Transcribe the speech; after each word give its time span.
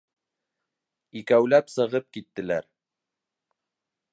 Икәүләп 1.21 1.69
сығып 1.73 2.09
киттеләр. 2.17 2.69